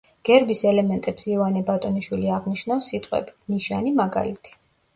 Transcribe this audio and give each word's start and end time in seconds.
გერბის 0.27 0.61
ელემენტებს 0.69 1.27
იოანე 1.33 1.61
ბატონიშვილი 1.67 2.33
აღნიშნავს 2.39 2.89
სიტყვებით: 2.95 3.33
„ნიშანი“, 3.55 3.95
„მაგალითი“. 4.05 4.61